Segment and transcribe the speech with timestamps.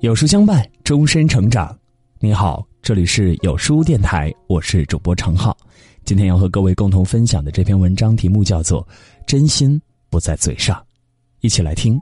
[0.00, 1.76] 有书相伴，终身成长。
[2.20, 5.56] 你好，这里是有书电台，我是主播程浩。
[6.04, 8.80] 今天要和各位共同分享的这篇文章题目叫做
[9.26, 10.76] 《真心不在嘴上》，
[11.40, 12.00] 一起来听。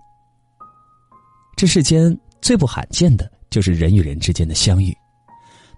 [1.57, 4.95] 这世间最不罕见的就是人与人之间的相遇。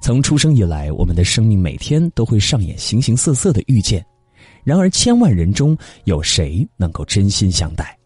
[0.01, 4.05] 从出生以来，我们的生命每天都会上演形形色色的遇见，
[4.65, 7.97] 然而千万人中有谁能够真心相待？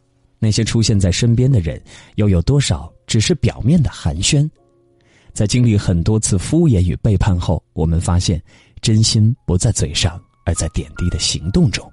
[0.44, 1.80] 那些出现在身边的人，
[2.16, 4.50] 又有多少只是表面的寒暄？
[5.32, 8.42] 在经历很多次敷衍与背叛后，我们发现，
[8.80, 11.88] 真心不在嘴上，而在点滴的行动中。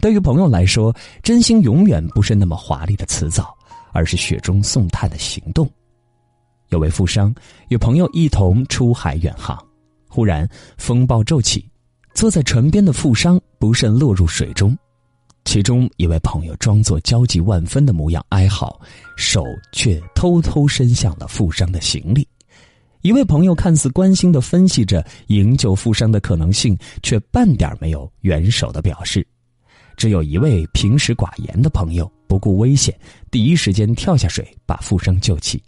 [0.00, 3.52] 对于朋友来说，真心永远不是那么华丽的辞藻，
[3.90, 5.68] 而是雪中送炭的行动。
[6.68, 7.34] 有位富商
[7.70, 9.58] 与朋友一同出海远航，
[10.08, 10.48] 忽然
[10.78, 11.68] 风暴骤起，
[12.14, 14.78] 坐在船边的富商不慎落入水中。
[15.44, 18.80] 其中一位朋友装作焦急万分的模样哀嚎，
[19.16, 22.26] 手却偷偷伸向了富商的行李。
[23.02, 29.26] 一位朋友看似关心的分析着营救富商的可能性，却半点没有援手的表示。
[29.96, 32.96] 只有一位平时寡言的朋友不顾危险，
[33.30, 35.62] 第一时间跳下水把富商救起。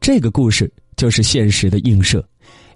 [0.00, 2.22] 这个故事就是现实的映射。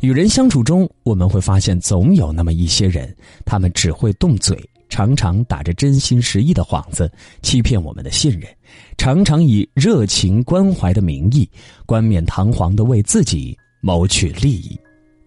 [0.00, 4.56] 与人相处中，我们会发现总有那么一些人，他们只会动嘴。
[4.88, 7.10] 常常打着真心实意的幌子
[7.42, 8.48] 欺骗我们的信任，
[8.96, 11.48] 常常以热情关怀的名义
[11.84, 14.78] 冠冕堂皇的为自己谋取利益。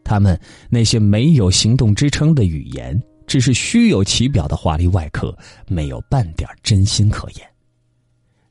[0.04, 7.48] 他们那些没有行动支撑的语言，只是虚有其表的华丽外壳，没有半点真心可言。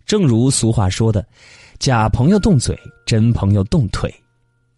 [0.06, 1.27] 正如俗话说的
[1.81, 4.15] ：“假朋友动嘴，真朋友动腿。”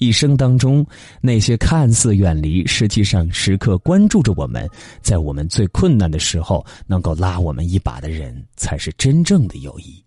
[0.00, 0.84] 一生当中，
[1.20, 4.66] 那些看似远离，实际上时刻关注着我们，
[5.02, 10.02] 在我们最困难的时候能够拉我们一把的人，才是真正的友谊。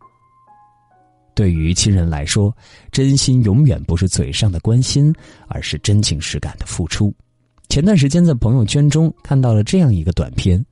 [1.35, 2.51] 对于亲人来说，
[2.91, 5.13] 真心永远不是嘴上的关心，
[5.47, 7.13] 而是真情实感的付出。
[7.69, 10.63] 前段时间在朋友圈中看到了这样一个短片：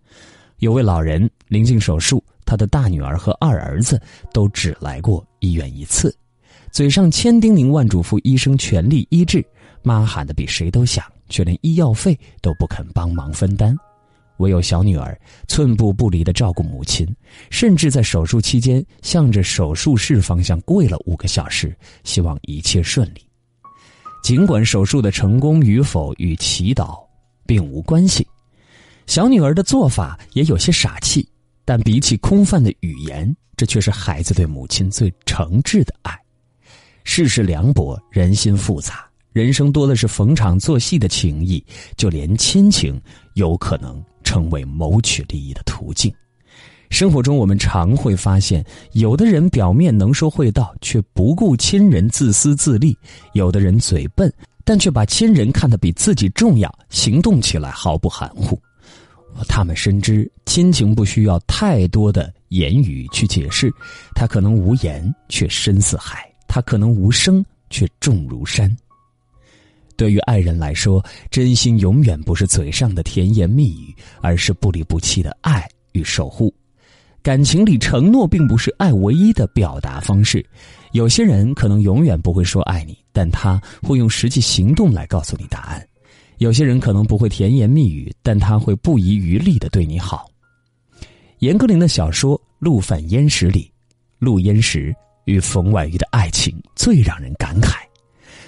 [0.57, 4.01] 有位老人临近手术，他的大女儿和二儿子
[4.33, 6.15] 都只来过医院一次。
[6.71, 9.45] 嘴上千叮咛万嘱咐，医生全力医治，
[9.83, 13.75] 妈喊的比谁都响，却连医药费都不肯帮忙分担，
[14.37, 17.05] 唯有小女儿寸步不离的照顾母亲，
[17.49, 23.21] 甚至在手术期间向着手术室方向跪了五个小时，希望一切顺利。
[24.23, 26.97] 尽管手术的成功与否与祈祷
[27.45, 28.25] 并无关系，
[29.07, 31.27] 小女儿的做法也有些傻气，
[31.65, 35.90] 但比起空泛的语言，这却是孩子对母亲最诚挚的。
[37.13, 41.61] 世事凉薄，人心复杂，人生多的是逢场作戏的情谊，
[41.97, 42.97] 就连亲情
[43.33, 46.09] 有可能成为谋取利益的途径。
[46.89, 52.93] 生活中，我们常会发现，有的人表面能说会道，却不顾亲人，自私自利；
[53.33, 54.33] 有的人嘴笨，
[54.63, 58.57] 但却把亲人看得比自己重要，行动起来毫不含糊。
[59.49, 63.69] 他们深知亲情不需要太多的言语去解释，
[64.15, 66.30] 他可能无言，却深似海。
[66.53, 68.69] 他可能无声，却重如山。
[69.95, 76.53] 对于爱人来说，真心永远不是嘴上的甜言蜜语，而是不离不弃的爱与守护。
[77.23, 80.45] 感情里，承诺并不是爱唯一的表达方式。
[80.91, 85.81] 有些人可能永远不会说爱你，但他会用实际行动来告诉你答案。
[86.39, 90.29] 有些人可能不会甜言蜜语，但他会不遗余力的对你好。
[91.39, 93.71] 严歌苓的小说《陆犯焉识》里，
[94.19, 94.93] 陆焉识。
[95.25, 97.75] 与冯婉瑜的爱情最让人感慨，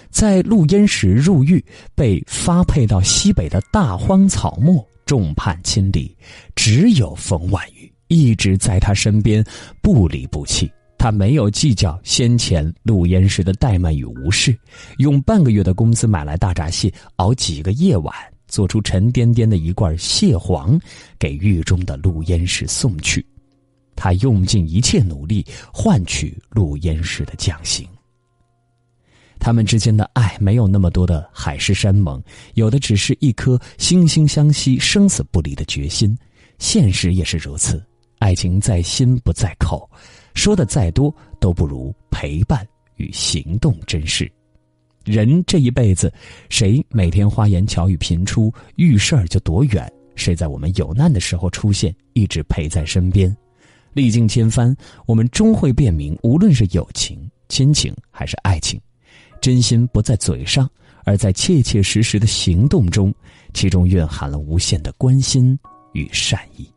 [0.10, 1.64] 在陆焉识入狱
[1.96, 6.16] 被发配到西北的大荒草漠，众叛亲离，
[6.56, 9.44] 只有冯婉瑜一直在他身边
[9.82, 10.72] 不离不弃。
[10.98, 14.58] 他没有计较先前陆焉识的怠慢与无视，
[15.00, 18.16] 用半个月的工资买来大闸蟹，熬几个夜晚，
[18.48, 20.80] 做出沉甸甸的一罐蟹黄，
[21.20, 23.26] 给狱中的陆焉识送去。
[23.96, 27.88] 他用尽一切努力换取陆焉识的降刑。
[29.40, 32.24] 他们之间的爱没有那么多的海誓山盟，
[32.54, 36.18] 有的只是一颗惺惺相惜、生死不离的决心。
[36.60, 37.84] 现实也是如此，
[38.20, 39.90] 爱情在心不在口，
[40.34, 42.66] 说的再多都不如陪伴
[42.96, 44.32] 与行动真实。
[45.04, 46.14] 人这一辈子，
[46.48, 49.92] 谁每天花言巧语频出，遇事儿就躲远？
[50.16, 53.36] 谁在我们有难的时候出现，一直陪在身边？
[53.94, 54.76] 历尽千帆，
[55.06, 58.82] 我们终会辨明，无论是友情、亲情还是爱情，
[59.40, 60.68] 真心不在嘴上，
[61.04, 63.14] 而在切切实实的行动中，
[63.54, 65.58] 其中蕴含了无限的关心
[65.94, 66.73] 与善意。